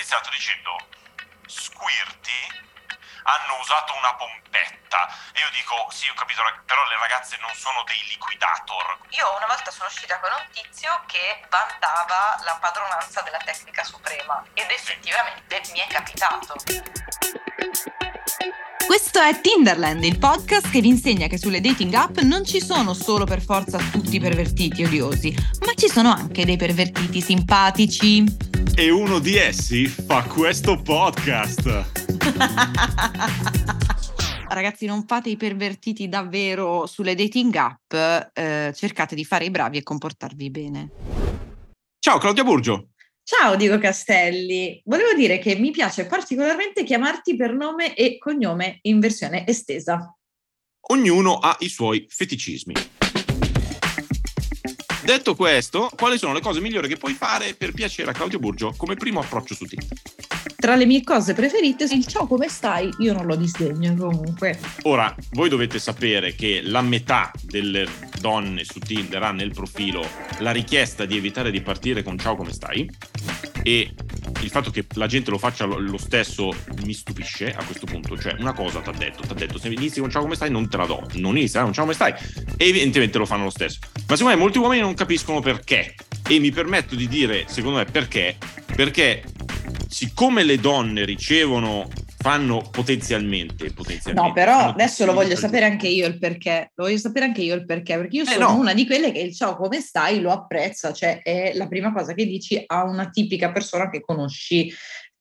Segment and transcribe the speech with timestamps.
[0.00, 0.72] iniziato dicendo
[1.44, 2.40] squirti
[3.22, 5.12] hanno usato una pompetta.
[5.36, 8.96] E io dico sì ho capito però le ragazze non sono dei liquidator.
[9.10, 14.42] Io una volta sono uscita con un tizio che vantava la padronanza della tecnica suprema
[14.54, 16.56] ed effettivamente mi è capitato.
[18.86, 22.94] Questo è Tinderland, il podcast che vi insegna che sulle dating app non ci sono
[22.94, 28.49] solo per forza tutti pervertiti odiosi, ma ci sono anche dei pervertiti simpatici.
[28.74, 31.66] E uno di essi fa questo podcast.
[34.48, 37.92] Ragazzi, non fate i pervertiti davvero sulle dating app,
[38.32, 40.90] eh, cercate di fare i bravi e comportarvi bene.
[41.98, 42.88] Ciao Claudia Burgio.
[43.22, 48.98] Ciao Diego Castelli, volevo dire che mi piace particolarmente chiamarti per nome e cognome in
[48.98, 50.12] versione estesa.
[50.88, 52.74] Ognuno ha i suoi feticismi.
[55.02, 58.74] Detto questo, quali sono le cose migliori che puoi fare per piacere a Claudio Burgio
[58.76, 59.88] come primo approccio su Tinder?
[60.56, 64.58] Tra le mie cose preferite, il ciao come stai, io non lo disdegno comunque.
[64.82, 67.86] Ora, voi dovete sapere che la metà delle
[68.20, 70.06] donne su Tinder ha nel profilo
[70.40, 72.88] la richiesta di evitare di partire con ciao come stai
[73.62, 73.94] e
[74.50, 76.52] il fatto che la gente lo faccia lo stesso
[76.84, 78.18] mi stupisce a questo punto.
[78.18, 80.50] Cioè, una cosa ti ha detto, ti ha detto, se inizi con ciao come stai
[80.50, 82.12] non te la do, non inizia con ciao come stai
[82.56, 83.78] e evidentemente lo fanno lo stesso.
[84.08, 85.94] Ma secondo me molti uomini non capiscono perché
[86.26, 88.36] e mi permetto di dire, secondo me, perché?
[88.74, 89.22] Perché
[89.88, 91.88] siccome le donne ricevono
[92.20, 96.98] fanno potenzialmente, potenzialmente no però adesso lo voglio sapere anche io il perché lo voglio
[96.98, 98.56] sapere anche io il perché perché io eh sono no.
[98.56, 102.12] una di quelle che il ciao come stai lo apprezza cioè è la prima cosa
[102.12, 104.70] che dici a una tipica persona che conosci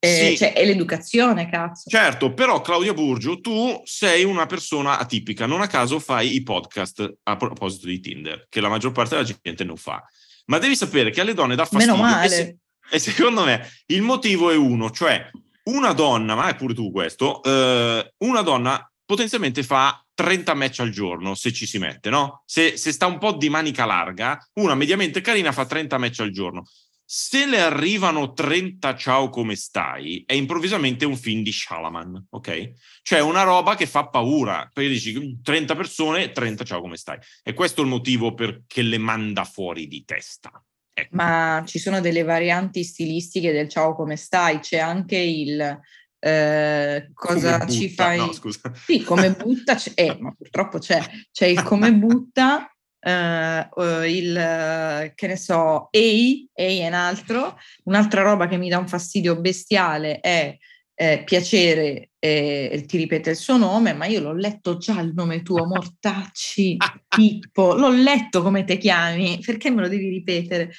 [0.02, 0.38] eh, sì.
[0.38, 1.90] cioè, è l'educazione, cazzo.
[1.90, 7.18] Certo, però Claudia Burgio, tu sei una persona atipica, non a caso fai i podcast
[7.24, 10.02] a proposito di Tinder, che la maggior parte della gente non fa.
[10.46, 11.98] Ma devi sapere che alle donne dà fastidio.
[11.98, 12.26] Meno male.
[12.28, 12.58] E, se,
[12.92, 15.30] e secondo me il motivo è uno, cioè
[15.70, 20.90] una donna, ma è pure tu questo, eh, una donna potenzialmente fa 30 match al
[20.90, 22.44] giorno se ci si mette, no?
[22.46, 26.32] Se, se, sta un po' di manica larga, una mediamente carina fa 30 match al
[26.32, 26.66] giorno.
[27.04, 32.72] Se le arrivano 30 ciao come stai, è improvvisamente un film di Shalaman, ok?
[33.02, 37.18] Cioè una roba che fa paura, perché dici 30 persone, 30 ciao come stai.
[37.42, 40.64] E questo è il motivo perché le manda fuori di testa.
[41.00, 41.16] Ecco.
[41.16, 45.80] Ma ci sono delle varianti stilistiche del ciao come stai, c'è anche il
[46.22, 48.18] eh, cosa ci fai?
[48.18, 48.72] No, scusa.
[48.76, 51.02] Sì, come butta, c'è, eh, ma purtroppo c'è,
[51.32, 53.70] c'è il come butta, eh,
[54.08, 58.88] il che ne so, EI, EI è un altro, un'altra roba che mi dà un
[58.88, 60.58] fastidio bestiale è
[61.02, 65.44] eh, piacere, eh, ti ripete il suo nome, ma io l'ho letto già il nome
[65.44, 66.76] tuo, Mortacci,
[67.08, 70.74] Pippo, l'ho letto come ti chiami, perché me lo devi ripetere?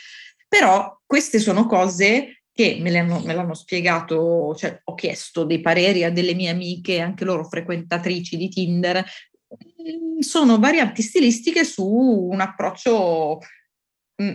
[0.47, 6.05] Però queste sono cose che me, hanno, me l'hanno spiegato, cioè ho chiesto dei pareri
[6.05, 12.41] a delle mie amiche, anche loro frequentatrici di Tinder, mm, sono varianti stilistiche su un
[12.41, 13.39] approccio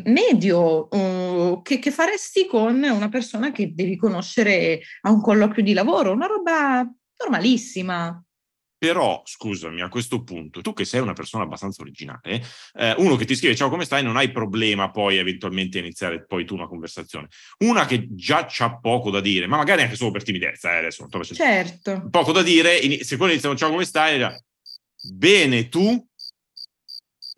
[0.06, 5.74] medio uh, che, che, faresti con una persona che devi conoscere a un colloquio di
[5.74, 6.88] lavoro, una roba
[7.18, 8.20] normalissima.
[8.78, 13.26] Però, scusami, a questo punto, tu che sei una persona abbastanza originale, eh, uno che
[13.26, 17.30] ti scrive ciao come stai, non hai problema poi eventualmente iniziare poi tu una conversazione.
[17.60, 21.02] Una che già c'ha poco da dire, ma magari anche solo per timidezza, eh, adesso
[21.02, 21.44] non sto facendo...
[21.44, 22.10] Certo.
[22.10, 24.24] Poco da dire, in, se quello inizia ciao come stai,
[25.14, 26.06] bene tu?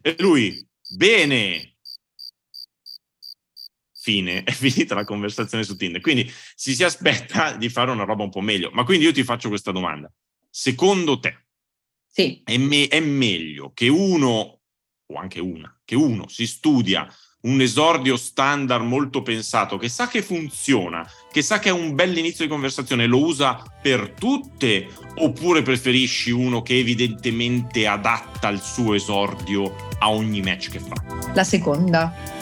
[0.01, 1.76] E lui, bene,
[4.07, 5.99] fine, è finita la conversazione su Tinder.
[5.99, 8.69] Quindi si si aspetta di fare una roba un po' meglio.
[8.71, 10.09] Ma quindi io ti faccio questa domanda.
[10.49, 11.47] Secondo te
[12.09, 12.41] sì.
[12.45, 14.61] è, me- è meglio che uno,
[15.05, 20.21] o anche una, che uno si studia un esordio standard molto pensato, che sa che
[20.21, 26.31] funziona, che sa che è un bell'inizio di conversazione, lo usa per tutte, oppure preferisci
[26.31, 30.95] uno che evidentemente adatta il suo esordio a ogni match che fa?
[31.33, 32.36] La seconda.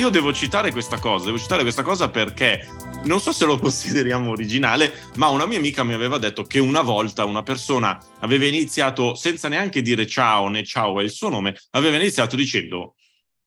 [0.00, 2.66] Io devo citare questa cosa, devo citare questa cosa perché
[3.04, 6.80] non so se lo consideriamo originale, ma una mia amica mi aveva detto che una
[6.80, 11.54] volta una persona aveva iniziato, senza neanche dire ciao né ciao è il suo nome,
[11.72, 12.94] aveva iniziato dicendo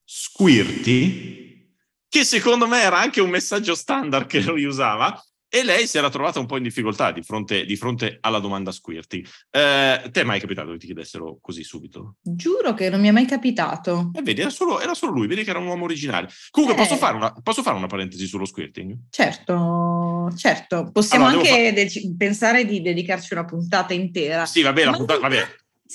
[0.05, 1.73] squirti,
[2.07, 5.19] che secondo me era anche un messaggio standard che lui usava,
[5.55, 8.71] e lei si era trovata un po' in difficoltà di fronte, di fronte alla domanda
[8.71, 9.19] Squirty.
[9.51, 12.15] Eh, te è mai capitato che ti chiedessero così subito?
[12.23, 14.09] Giuro che non mi è mai capitato.
[14.15, 16.27] E eh, vedi, era solo, era solo, lui, vedi che era un uomo originale.
[16.49, 16.81] Comunque, eh.
[16.83, 18.97] posso, fare una, posso, fare una, parentesi sullo squirting?
[19.11, 20.89] Certo, certo.
[20.91, 21.99] Possiamo allora, anche fa...
[21.99, 24.47] de- pensare di dedicarci una puntata intera.
[24.47, 25.47] Sì, vabbè, la puntata, vabbè.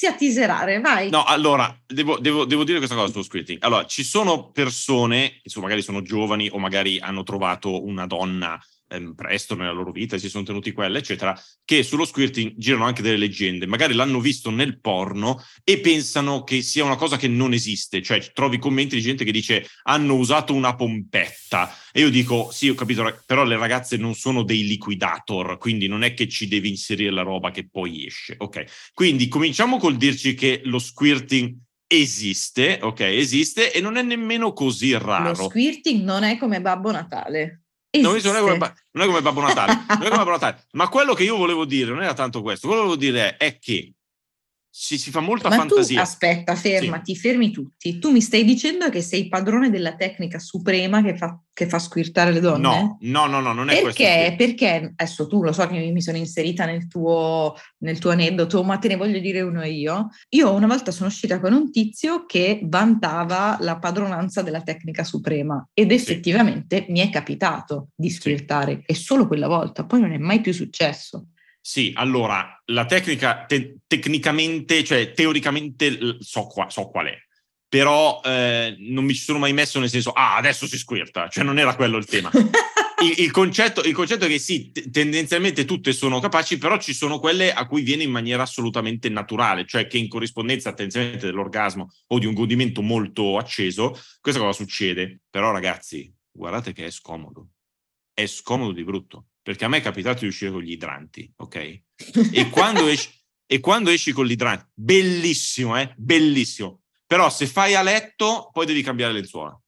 [0.08, 1.10] a teaserare, vai.
[1.10, 3.58] No, allora, devo, devo, devo dire questa cosa sullo squirting.
[3.62, 8.56] Allora, ci sono persone, che magari sono giovani o magari hanno trovato una donna
[8.88, 13.02] ehm, presto nella loro vita, si sono tenuti quelle, eccetera, che sullo squirting girano anche
[13.02, 17.52] delle leggende, magari l'hanno visto nel porno e pensano che sia una cosa che non
[17.52, 22.50] esiste, cioè trovi commenti di gente che dice hanno usato una pompetta e io dico
[22.50, 26.48] sì, ho capito, però le ragazze non sono dei liquidator, quindi non è che ci
[26.48, 28.90] devi inserire la roba che poi esce, ok?
[28.92, 31.54] Quindi cominciamo col dirci che lo squirting
[31.86, 35.28] esiste, ok, esiste e non è nemmeno così raro.
[35.28, 37.62] Lo squirting non è come Babbo Natale.
[37.90, 41.14] Non è, come, non è, come, Babbo Natale, non è come Babbo Natale, ma quello
[41.14, 43.94] che io volevo dire non era tanto questo, quello che volevo dire è che
[44.80, 45.96] ci si fa molta Ma fantasia.
[45.96, 47.20] Tu, aspetta, fermati, sì.
[47.20, 47.98] fermi tutti.
[47.98, 52.30] Tu mi stai dicendo che sei padrone della tecnica suprema che fa, che fa squirtare
[52.30, 52.60] le donne?
[52.60, 54.36] No, no, no, no non è perché, questo.
[54.36, 58.78] Perché, adesso tu lo so che mi sono inserita nel tuo, nel tuo aneddoto, ma
[58.78, 60.10] te ne voglio dire uno io.
[60.28, 65.68] Io una volta sono uscita con un tizio che vantava la padronanza della tecnica suprema
[65.74, 66.92] ed effettivamente sì.
[66.92, 68.82] mi è capitato di squirtare sì.
[68.86, 71.26] e solo quella volta, poi non è mai più successo.
[71.60, 77.18] Sì, allora, la tecnica te- tecnicamente, cioè teoricamente so, qua, so qual è,
[77.68, 81.44] però eh, non mi ci sono mai messo nel senso, ah, adesso si squirta, cioè
[81.44, 82.30] non era quello il tema.
[83.02, 86.94] il, il, concetto, il, concetto, è che sì, t- tendenzialmente tutte sono capaci, però ci
[86.94, 91.90] sono quelle a cui viene in maniera assolutamente naturale, cioè che in corrispondenza tendenzialmente dell'orgasmo
[92.06, 95.20] o di un godimento molto acceso, questa cosa succede.
[95.28, 97.50] Però ragazzi, guardate che è scomodo,
[98.14, 101.82] è scomodo di brutto perché a me è capitato di uscire con gli idranti, ok?
[102.32, 103.10] E quando esci,
[103.46, 105.92] e quando esci con l'idrante, bellissimo, eh?
[105.96, 106.82] Bellissimo.
[107.06, 109.58] Però se fai a letto, poi devi cambiare lenzuola.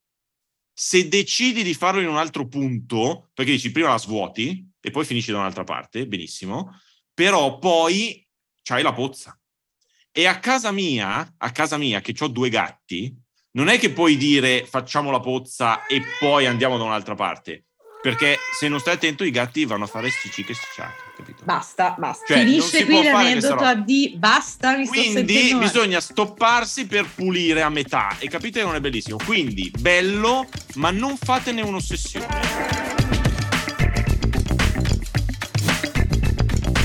[0.73, 5.05] Se decidi di farlo in un altro punto, perché dici prima la svuoti e poi
[5.05, 6.79] finisci da un'altra parte, benissimo,
[7.15, 8.27] però poi
[8.63, 9.39] c'hai la pozza.
[10.13, 13.15] E a casa mia, a casa mia che ho due gatti,
[13.53, 17.70] non è che puoi dire facciamo la pozza e poi andiamo da un'altra parte
[18.03, 21.45] perché se non stai attento i gatti vanno a fare sticciche sticciate, capito?
[21.45, 22.25] Basta, basta.
[22.27, 28.17] Cioè, Finisce qui l'aneddoto a D, basta, mi Quindi bisogna stopparsi per pulire a metà
[28.19, 29.19] e capite che non è bellissimo.
[29.25, 32.89] Quindi bello, ma non fatene un'ossessione.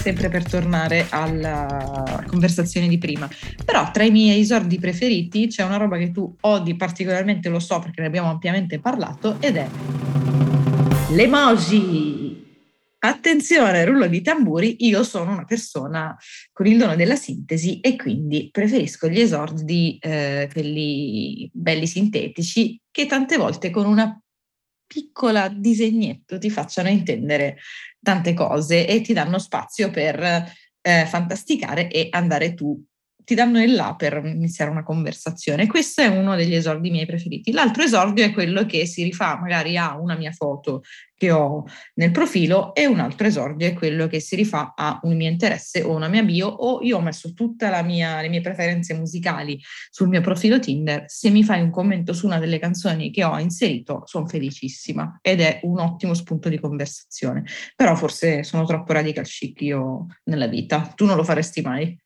[0.06, 3.28] sempre per tornare alla conversazione di prima.
[3.66, 7.80] Però tra i miei esordi preferiti c'è una roba che tu odi particolarmente, lo so
[7.80, 9.68] perché ne abbiamo ampiamente parlato, ed è
[11.12, 12.44] L'emoji.
[12.98, 16.18] Attenzione, rullo di tamburi, io sono una persona
[16.52, 23.06] con il dono della sintesi e quindi preferisco gli esordi, eh, quelli belli sintetici, che
[23.06, 24.20] tante volte con una
[24.88, 27.58] piccola disegnetto ti facciano intendere
[28.02, 30.20] tante cose e ti danno spazio per
[30.82, 32.84] eh, fantasticare e andare tu
[33.26, 35.68] ti danno il là per iniziare una conversazione.
[35.68, 37.52] Questo è uno degli esordi miei preferiti.
[37.52, 40.84] L'altro esordio è quello che si rifà magari a una mia foto
[41.18, 41.64] che ho
[41.96, 45.82] nel profilo e un altro esordio è quello che si rifà a un mio interesse
[45.82, 49.60] o una mia bio o io ho messo tutte le mie preferenze musicali
[49.90, 51.06] sul mio profilo Tinder.
[51.08, 55.42] Se mi fai un commento su una delle canzoni che ho inserito, sono felicissima ed
[55.42, 57.44] è un ottimo spunto di conversazione.
[57.76, 60.92] Però forse sono troppo radical chic io nella vita.
[60.96, 61.98] Tu non lo faresti mai?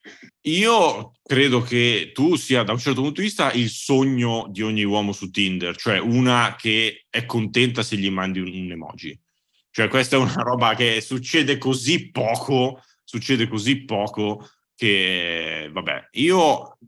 [0.42, 4.84] Io credo che tu sia da un certo punto di vista il sogno di ogni
[4.84, 9.16] uomo su Tinder, cioè una che è contenta se gli mandi un, un emoji.
[9.70, 16.80] Cioè questa è una roba che succede così poco, succede così poco che vabbè, io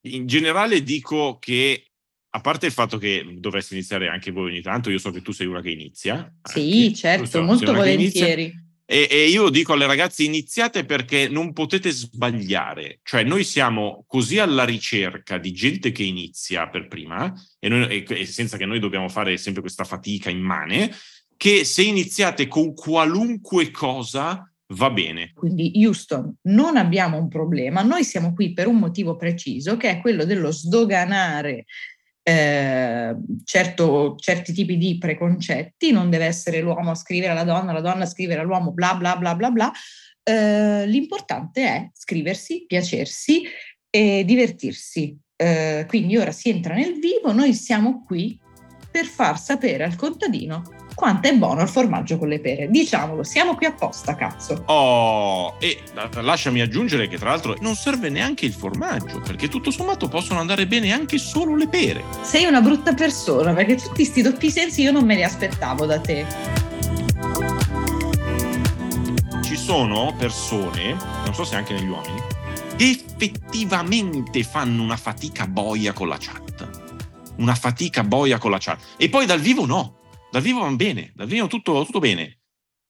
[0.00, 1.84] in generale dico che
[2.30, 5.30] a parte il fatto che dovreste iniziare anche voi ogni tanto, io so che tu
[5.30, 6.28] sei una che inizia.
[6.42, 8.52] Sì, anche, certo, so, molto volentieri.
[8.88, 14.38] E, e, io dico alle ragazze iniziate perché non potete sbagliare, cioè noi siamo così
[14.38, 19.08] alla ricerca di gente che inizia per prima e, noi, e senza che noi dobbiamo
[19.08, 20.92] fare sempre questa fatica immane,
[21.36, 25.32] che se iniziate con qualunque cosa va bene.
[25.34, 30.00] Quindi Houston, non abbiamo un problema, noi siamo qui per un motivo preciso che è
[30.00, 31.64] quello dello sdoganare
[32.28, 33.14] eh,
[33.44, 38.02] certo, certi tipi di preconcetti, non deve essere l'uomo a scrivere alla donna, la donna
[38.02, 39.72] a scrivere all'uomo, bla bla bla bla bla.
[40.24, 43.44] Eh, l'importante è scriversi, piacersi
[43.88, 45.16] e divertirsi.
[45.36, 48.36] Eh, quindi ora si entra nel vivo, noi siamo qui
[48.90, 52.70] per far sapere al contadino quanto è buono il formaggio con le pere.
[52.70, 54.62] Diciamolo, siamo qui apposta, cazzo.
[54.64, 55.82] Oh, e
[56.22, 60.66] lasciami aggiungere che tra l'altro non serve neanche il formaggio, perché tutto sommato possono andare
[60.66, 62.02] bene anche solo le pere.
[62.22, 66.00] Sei una brutta persona, perché tutti questi doppi sensi io non me li aspettavo da
[66.00, 66.24] te.
[69.42, 72.22] Ci sono persone, non so se anche negli uomini,
[72.78, 76.44] effettivamente fanno una fatica boia con la chat.
[77.36, 78.80] Una fatica boia con la chat.
[78.96, 79.95] E poi dal vivo no.
[80.36, 82.40] Dal vivo va bene, dal vivo tutto, tutto bene.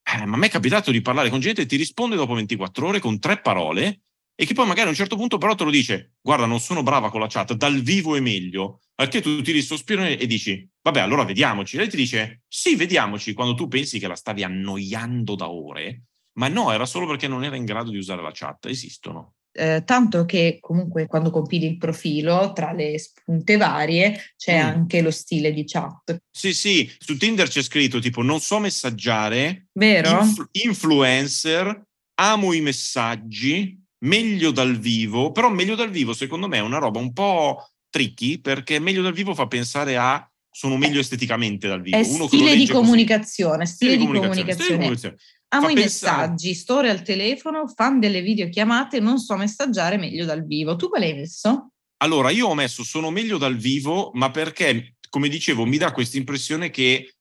[0.02, 2.88] Eh, ma a me è capitato di parlare con gente che ti risponde dopo 24
[2.88, 4.00] ore con tre parole
[4.34, 6.82] e che poi magari a un certo punto però te lo dice guarda non sono
[6.82, 10.98] brava con la chat, dal vivo è meglio, che tu tiri il e dici vabbè
[10.98, 11.76] allora vediamoci.
[11.76, 16.06] Lei ti dice sì vediamoci quando tu pensi che la stavi annoiando da ore,
[16.38, 19.35] ma no era solo perché non era in grado di usare la chat, esistono.
[19.58, 24.66] Eh, tanto che comunque quando compili il profilo tra le spunte varie c'è mm.
[24.66, 26.18] anche lo stile di chat.
[26.30, 30.20] Sì, sì, su Tinder c'è scritto tipo non so messaggiare, vero?
[30.20, 31.84] Inf- influencer,
[32.16, 36.98] amo i messaggi, meglio dal vivo, però meglio dal vivo secondo me è una roba
[36.98, 41.96] un po' tricky perché meglio dal vivo fa pensare a sono meglio esteticamente dal vivo.
[41.96, 45.16] È Uno stile, di comunicazione, stile, stile di comunicazione, stile di comunicazione.
[45.56, 46.16] Amo i pensare...
[46.16, 50.76] messaggi, storie al telefono, fan delle videochiamate, non so messaggiare meglio dal vivo.
[50.76, 51.70] Tu quale hai messo?
[51.98, 56.18] Allora, io ho messo sono meglio dal vivo, ma perché, come dicevo, mi dà questa
[56.18, 57.14] impressione che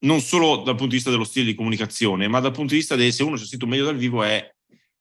[0.00, 2.94] non solo dal punto di vista dello stile di comunicazione, ma dal punto di vista
[2.94, 4.48] di se uno c'è scritto meglio dal vivo è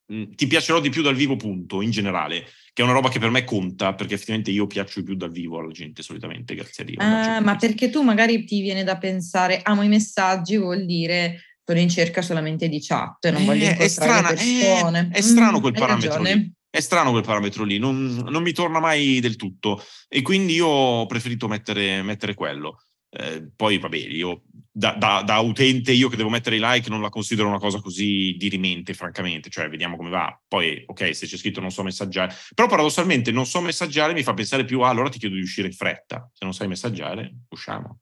[0.09, 3.29] ti piacerò di più dal vivo, punto, in generale, che è una roba che per
[3.29, 6.97] me conta, perché effettivamente io piaccio più dal vivo alla gente solitamente, grazie a Dio.
[6.99, 11.79] Ah, ma perché tu magari ti viene da pensare, amo i messaggi, vuol dire sono
[11.81, 15.09] in cerca solamente di chat, non eh, voglio incontrare è strana, persone.
[15.11, 16.53] È, è strano mm, quel parametro lì.
[16.69, 20.67] È strano quel parametro lì, non, non, mi torna mai del tutto e quindi io
[20.67, 22.83] ho preferito mettere, mettere quello.
[23.09, 27.01] Eh, poi vabbè, io da, da, da, utente, io che devo mettere i like, non
[27.01, 29.49] la considero una cosa così dirimente, francamente.
[29.49, 30.39] Cioè, vediamo come va.
[30.47, 32.33] Poi, ok, se c'è scritto non so messaggiare.
[32.53, 35.67] Però paradossalmente non so messaggiare mi fa pensare più, ah, allora ti chiedo di uscire
[35.67, 36.29] in fretta.
[36.31, 37.99] Se non sai messaggiare, usciamo.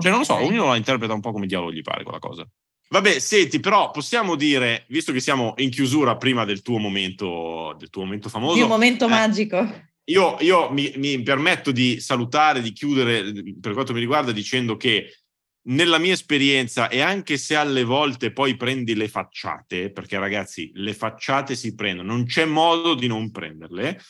[0.00, 2.48] Cioè, non lo so, ognuno la interpreta un po' come diavolo gli pare quella cosa.
[2.90, 7.90] Vabbè, senti, però possiamo dire, visto che siamo in chiusura prima del tuo momento, del
[7.90, 8.58] tuo momento famoso.
[8.58, 9.86] Il momento eh, magico.
[10.04, 13.30] Io, io mi, mi, permetto di salutare, di chiudere
[13.60, 15.12] per quanto mi riguarda dicendo che
[15.68, 20.94] nella mia esperienza e anche se alle volte poi prendi le facciate, perché ragazzi le
[20.94, 24.00] facciate si prendono, non c'è modo di non prenderle.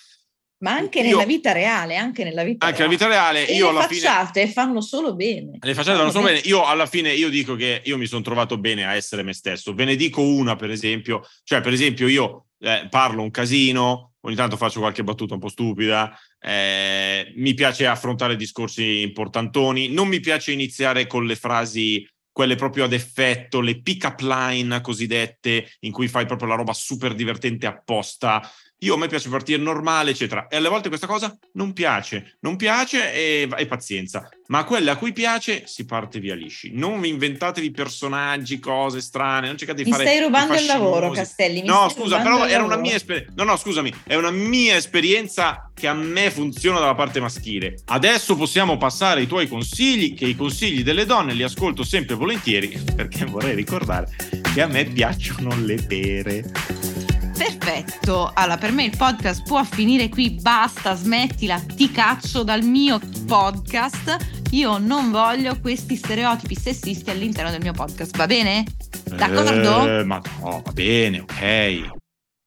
[0.61, 2.97] Ma anche io, nella vita reale, anche nella vita anche reale.
[2.97, 5.59] Nella vita reale e io le facciate fine, fanno solo bene.
[5.61, 6.39] Le facciate fanno solo bene.
[6.39, 6.49] bene.
[6.49, 9.73] Io alla fine io dico che io mi sono trovato bene a essere me stesso.
[9.73, 14.35] Ve ne dico una, per esempio, cioè per esempio io eh, parlo un casino, ogni
[14.35, 20.19] tanto faccio qualche battuta un po' stupida, eh, mi piace affrontare discorsi importantoni, non mi
[20.19, 22.07] piace iniziare con le frasi
[22.39, 27.15] quelle proprio ad effetto, le pick-up line cosiddette, in cui fai proprio la roba super
[27.15, 28.49] divertente apposta.
[28.83, 30.47] Io a me piace partire normale, eccetera.
[30.47, 34.29] E alle volte questa cosa non piace, non piace e, e, pazienza.
[34.49, 36.71] Ma a quelle a cui piace si parte via lisci.
[36.73, 40.05] Non vi inventatevi personaggi, cose strane, non cercate di mi fare.
[40.05, 41.65] Mi stai rubando il lavoro, Castelli.
[41.65, 43.33] no, scusa, però era una mia esperienza.
[43.35, 47.81] No, no, scusami, è una mia esperienza che a me funziona dalla parte maschile.
[47.87, 52.81] Adesso possiamo passare ai tuoi consigli, che i consigli delle donne li ascolto sempre volentieri,
[52.95, 54.09] perché vorrei ricordare
[54.55, 56.98] che a me piacciono le pere.
[57.39, 62.99] Perfetto, allora per me il podcast può finire qui, basta, smettila, ti caccio dal mio
[63.27, 64.17] podcast.
[64.51, 68.65] Io non voglio questi stereotipi sessisti all'interno del mio podcast, va bene?
[69.05, 70.01] D'accordo?
[70.01, 71.91] Eh, ma no, va bene, ok.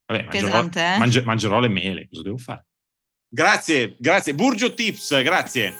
[0.07, 0.97] Vabbè, Pesante, mangerò, eh?
[0.97, 2.65] mangi- mangerò le mele, cosa devo fare?
[3.29, 4.33] Grazie, grazie.
[4.35, 5.73] Burgio Tips, grazie.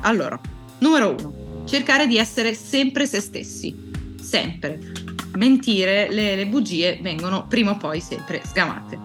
[0.00, 0.40] Allora,
[0.78, 3.92] numero uno, cercare di essere sempre se stessi.
[4.24, 8.98] Sempre mentire, le, le bugie vengono prima o poi sempre sgamate.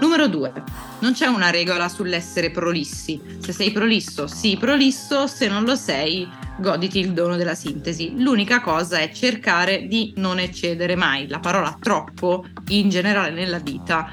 [0.00, 0.52] Numero due,
[1.00, 3.20] non c'è una regola sull'essere prolissi.
[3.38, 8.20] Se sei prolisso, sii prolisso, se non lo sei, goditi il dono della sintesi.
[8.20, 11.28] L'unica cosa è cercare di non eccedere mai.
[11.28, 14.10] La parola troppo, in generale nella vita,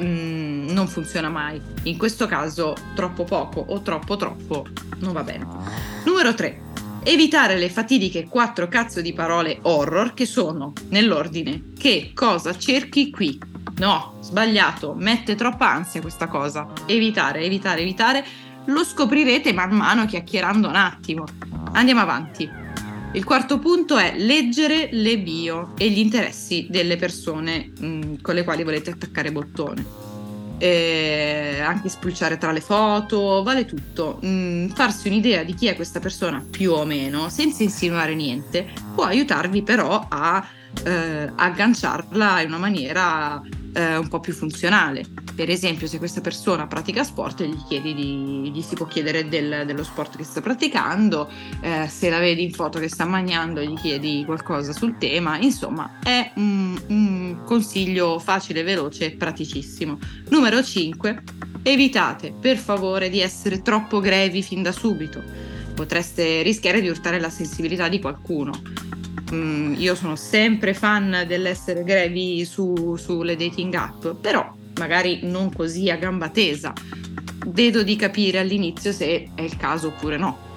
[0.00, 1.60] mm, non funziona mai.
[1.82, 4.66] In questo caso, troppo poco o troppo troppo
[5.00, 5.46] non va bene.
[6.04, 6.70] Numero 3
[7.04, 13.38] evitare le fatidiche quattro cazzo di parole horror che sono nell'ordine che cosa cerchi qui.
[13.78, 16.68] No, sbagliato, mette troppa ansia questa cosa.
[16.86, 18.24] Evitare, evitare, evitare.
[18.66, 21.24] Lo scoprirete man mano chiacchierando un attimo.
[21.72, 22.48] Andiamo avanti.
[23.14, 28.34] Il quarto punto è leggere le bio e gli interessi delle persone mh, mm, con
[28.34, 30.11] le quali volete attaccare bottone
[30.62, 34.20] eh, anche spulciare tra le foto, vale tutto.
[34.24, 39.02] Mm, farsi un'idea di chi è questa persona più o meno, senza insinuare niente, può
[39.02, 40.46] aiutarvi però a
[40.84, 43.42] eh, agganciarla in una maniera
[43.72, 45.04] eh, un po' più funzionale.
[45.34, 49.64] Per esempio, se questa persona pratica sport, gli, chiedi di, gli si può chiedere del,
[49.66, 51.28] dello sport che sta praticando,
[51.60, 55.38] eh, se la vedi in foto che sta mangiando, gli chiedi qualcosa sul tema.
[55.38, 59.98] Insomma, è un, un consiglio facile, veloce e praticissimo.
[60.28, 61.22] Numero 5.
[61.62, 65.51] Evitate per favore di essere troppo grevi fin da subito.
[65.74, 68.52] Potreste rischiare di urtare la sensibilità di qualcuno.
[69.32, 75.90] Mm, io sono sempre fan dell'essere grevi su, sulle dating app, però magari non così
[75.90, 76.72] a gamba tesa.
[77.46, 80.51] Vedo di capire all'inizio se è il caso oppure no.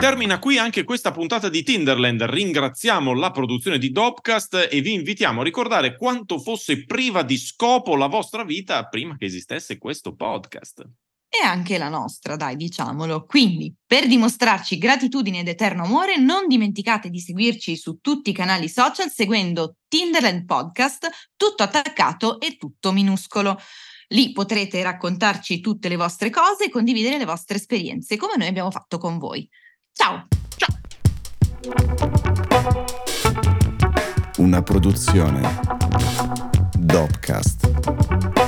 [0.00, 2.22] Termina qui anche questa puntata di Tinderland.
[2.22, 7.96] Ringraziamo la produzione di Dopcast e vi invitiamo a ricordare quanto fosse priva di scopo
[7.96, 10.88] la vostra vita prima che esistesse questo podcast.
[11.28, 13.26] E anche la nostra, dai, diciamolo.
[13.26, 18.70] Quindi, per dimostrarci gratitudine ed eterno amore, non dimenticate di seguirci su tutti i canali
[18.70, 23.60] social seguendo Tinderland Podcast, tutto attaccato e tutto minuscolo.
[24.08, 28.70] Lì potrete raccontarci tutte le vostre cose e condividere le vostre esperienze, come noi abbiamo
[28.70, 29.46] fatto con voi.
[29.92, 30.26] Ciao!
[30.56, 30.76] Ciao!
[34.38, 35.60] Una produzione
[36.78, 38.39] Dopcast.